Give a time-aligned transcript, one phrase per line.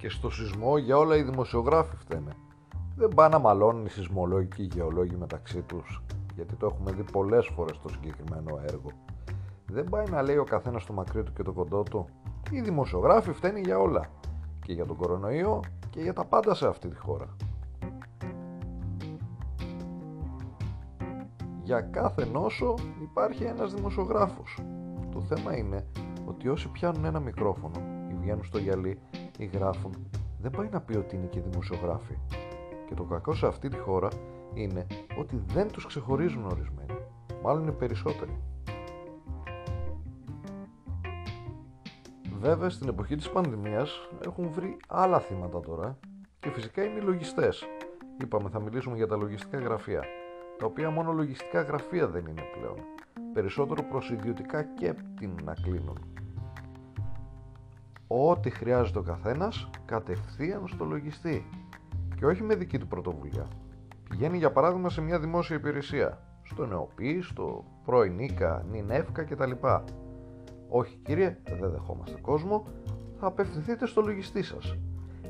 [0.00, 2.32] Και στο σεισμό για όλα οι δημοσιογράφοι φταίνε.
[2.96, 6.02] Δεν πάνε να μαλώνουν οι σεισμολόγοι και οι γεωλόγοι μεταξύ τους,
[6.34, 8.90] γιατί το έχουμε δει πολλές φορές στο συγκεκριμένο έργο.
[9.66, 12.08] Δεν πάει να λέει ο καθένας το μακρύ του και το κοντό του.
[12.50, 14.06] Οι δημοσιογράφοι φταίνει για όλα.
[14.66, 15.60] Και για τον κορονοϊό
[15.90, 17.36] και για τα πάντα σε αυτή τη χώρα.
[21.62, 24.58] Για κάθε νόσο υπάρχει ένας δημοσιογράφος.
[25.12, 25.86] Το θέμα είναι
[26.26, 28.98] ότι όσοι πιάνουν ένα μικρόφωνο ή βγαίνουν στο γυαλί
[29.40, 29.92] ή γράφουν,
[30.40, 32.18] δεν πάει να πει ότι είναι και δημοσιογράφοι.
[32.86, 34.08] Και το κακό σε αυτή τη χώρα
[34.54, 34.86] είναι
[35.18, 36.98] ότι δεν τους ξεχωρίζουν ορισμένοι.
[37.42, 38.40] Μάλλον είναι περισσότεροι.
[42.40, 45.98] Βέβαια στην εποχή της πανδημίας έχουν βρει άλλα θύματα τώρα
[46.40, 47.64] και φυσικά είναι οι λογιστές.
[48.22, 50.04] Είπαμε θα μιλήσουμε για τα λογιστικά γραφεία,
[50.58, 52.76] τα οποία μόνο λογιστικά γραφεία δεν είναι πλέον.
[53.32, 56.19] Περισσότερο προς ιδιωτικά και την να κλείνουν.
[58.12, 61.46] Ό,τι χρειάζεται ο καθένας κατευθείαν στο λογιστή
[62.16, 63.46] και όχι με δική του πρωτοβουλία.
[64.08, 69.50] Πηγαίνει για παράδειγμα σε μια δημόσια υπηρεσία, στο ΝΕΟΠΗ, στο πρώην ΙΚΑ, ΝΙΝΕΦΚΑ κτλ.
[70.68, 72.66] Όχι κύριε, δεν δεχόμαστε κόσμο,
[73.20, 74.76] θα απευθυνθείτε στο λογιστή σας.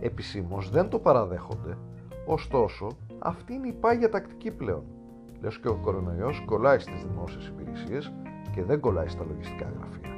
[0.00, 1.78] Επισήμως δεν το παραδέχονται,
[2.26, 4.84] ωστόσο αυτή είναι η πάγια τακτική πλέον.
[5.40, 8.12] Λες και ο κορονοϊός κολλάει στις δημόσιες υπηρεσίες
[8.54, 10.17] και δεν κολλάει στα λογιστικά γραφεία.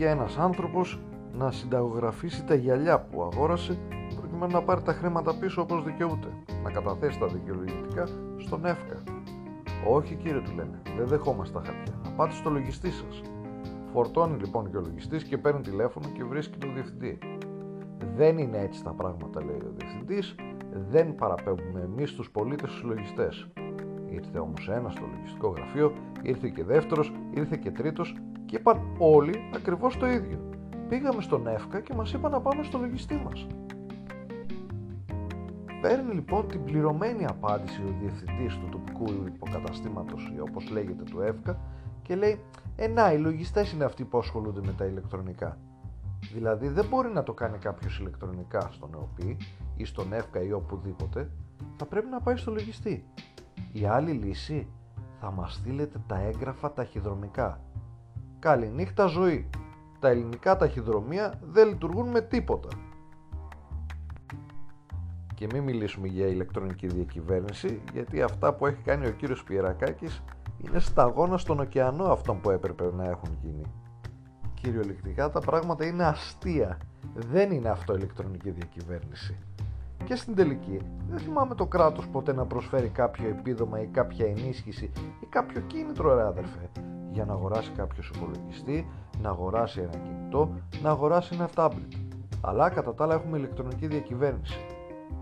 [0.00, 1.00] Πήγε ένας άνθρωπος
[1.32, 3.78] να συνταγογραφήσει τα γυαλιά που αγόρασε
[4.20, 6.28] προκειμένου να πάρει τα χρήματα πίσω όπως δικαιούται,
[6.62, 8.06] να καταθέσει τα δικαιολογητικά
[8.36, 9.02] στον ΕΦΚΑ.
[9.88, 13.22] Όχι κύριε του λένε, δεν δεχόμαστε τα χαρτιά, να πάτε στο λογιστή σας.
[13.92, 17.18] Φορτώνει λοιπόν και ο λογιστής και παίρνει τηλέφωνο και βρίσκει τον διευθυντή.
[18.16, 20.34] Δεν είναι έτσι τα πράγματα λέει ο διευθυντής,
[20.90, 23.48] δεν παραπέμπουμε εμείς τους πολίτες στους λογιστές.
[24.10, 28.14] Ήρθε όμως ένας στο λογιστικό γραφείο, ήρθε και δεύτερος, ήρθε και τρίτος
[28.46, 30.38] και είπαν όλοι ακριβώς το ίδιο.
[30.88, 33.46] Πήγαμε στον ΕΦΚΑ και μας είπαν να πάμε στο λογιστή μας.
[35.80, 41.58] Παίρνει λοιπόν την πληρωμένη απάντηση ο διευθυντής του τοπικού υποκαταστήματος ή όπως λέγεται του ΕΦΚΑ
[42.02, 42.40] και λέει
[42.76, 45.58] «Ε να, οι λογιστές είναι αυτοί που ασχολούνται με τα ηλεκτρονικά».
[46.32, 49.36] Δηλαδή δεν μπορεί να το κάνει κάποιος ηλεκτρονικά στον ΕΟΠΗ
[49.76, 51.30] ή στον ΕΦΚΑ ή οπουδήποτε,
[51.76, 53.04] θα πρέπει να πάει στο λογιστή.
[53.72, 54.68] Η άλλη λύση
[55.20, 57.60] θα μας στείλετε τα έγγραφα ταχυδρομικά.
[58.40, 59.50] Καληνύχτα ζωή.
[59.98, 62.68] Τα ελληνικά ταχυδρομεία δεν λειτουργούν με τίποτα.
[65.34, 70.22] Και μην μιλήσουμε για ηλεκτρονική διακυβέρνηση, γιατί αυτά που έχει κάνει ο κύριος Πιερακάκης
[70.58, 73.64] είναι σταγόνα στον ωκεανό αυτών που έπρεπε να έχουν γίνει.
[74.54, 76.78] Κυριολεκτικά τα πράγματα είναι αστεία.
[77.14, 79.36] Δεν είναι αυτό ηλεκτρονική διακυβέρνηση.
[80.04, 84.90] Και στην τελική, δεν θυμάμαι το κράτος ποτέ να προσφέρει κάποιο επίδομα ή κάποια ενίσχυση
[85.20, 86.70] ή κάποιο κίνητρο, ρε αδερφέ,
[87.12, 88.86] για να αγοράσει κάποιος υπολογιστή,
[89.22, 90.50] να αγοράσει ένα κινητό,
[90.82, 91.92] να αγοράσει ένα τάμπλετ.
[92.40, 94.58] Αλλά κατά τα άλλα έχουμε ηλεκτρονική διακυβέρνηση.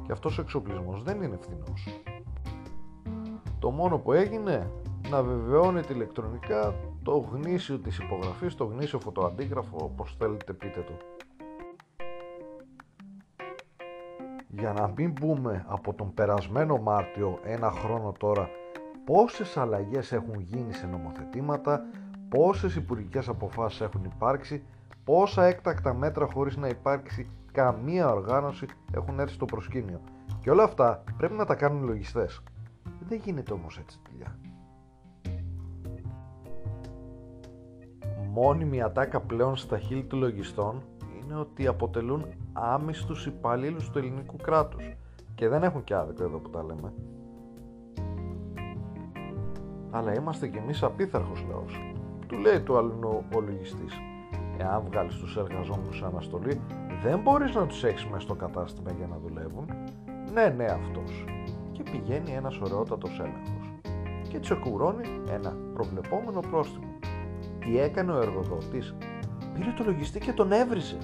[0.06, 2.00] Και αυτός ο εξοπλισμός δεν είναι φθηνός.
[3.58, 4.70] Το μόνο που έγινε
[5.10, 10.92] να βεβαιώνεται ηλεκτρονικά το γνήσιο της υπογραφής, το γνήσιο φωτοαντίγραφο, όπως θέλετε πείτε το.
[14.48, 18.48] Για να μην πούμε από τον περασμένο Μάρτιο, ένα χρόνο τώρα,
[19.08, 21.80] πόσες αλλαγές έχουν γίνει σε νομοθετήματα,
[22.28, 24.62] πόσες υπουργικές αποφάσεις έχουν υπάρξει,
[25.04, 30.00] πόσα έκτακτα μέτρα χωρίς να υπάρξει καμία οργάνωση έχουν έρθει στο προσκήνιο.
[30.40, 32.42] Και όλα αυτά πρέπει να τα κάνουν οι λογιστές.
[33.08, 34.38] Δεν γίνεται όμως έτσι δουλειά.
[38.32, 40.82] Μόνιμη ατάκα πλέον στα χείλη του λογιστών
[41.22, 44.96] είναι ότι αποτελούν άμυστους υπαλλήλους του ελληνικού κράτους
[45.34, 46.92] και δεν έχουν και άδικο εδώ που τα λέμε.
[49.90, 51.80] Αλλά είμαστε κι εμείς απίθαρχος λαός.
[52.26, 54.00] Του λέει το αλλού ο λογιστής.
[54.58, 56.60] Εάν βγάλεις τους εργαζόμενους σε αναστολή,
[57.02, 59.64] δεν μπορείς να τους έχεις μέσα στο κατάστημα για να δουλεύουν.
[60.32, 61.24] Ναι, ναι αυτός.
[61.72, 63.72] Και πηγαίνει ένας ωραιότατος έλεγχος.
[64.28, 66.86] Και τσεκουρώνει ένα προβλεπόμενο πρόστιμο.
[67.58, 68.94] Τι έκανε ο εργοδότης;
[69.54, 70.98] Πήρε το λογιστή και τον έβρισε.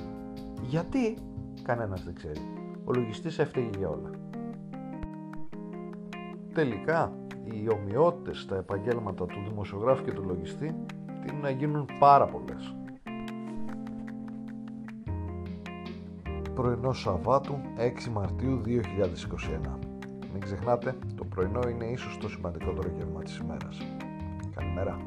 [0.62, 1.16] Γιατί,
[1.62, 2.40] κανένας δεν ξέρει.
[2.84, 4.10] Ο λογιστής έφταιγε για όλα.
[6.54, 7.12] Τελικά,
[7.44, 10.74] οι ομοιότητες στα επαγγέλματα του δημοσιογράφου και του λογιστή
[11.24, 12.74] τείνουν να γίνουν πάρα πολλές.
[16.54, 17.60] Πρωινό Σαββάτου
[18.06, 19.78] 6 Μαρτίου 2021.
[20.32, 23.78] Μην ξεχνάτε, το πρωινό είναι ίσως το σημαντικότερο γεύμα της ημέρας.
[24.54, 24.98] Καλημέρα.